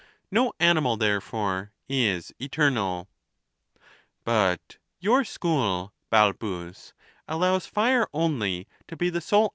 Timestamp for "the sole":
9.11-9.49